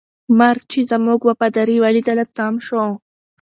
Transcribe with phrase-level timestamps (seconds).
[0.39, 2.83] مرګ چې زموږ وفاداري ولیدله، تم شو.